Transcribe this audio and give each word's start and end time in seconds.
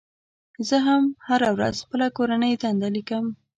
زه 0.67 0.77
هم 0.87 1.03
هره 1.27 1.49
ورځ 1.55 1.75
خپله 1.83 2.07
کورنۍ 2.17 2.53
دنده 2.63 2.89
لیکم. 2.95 3.25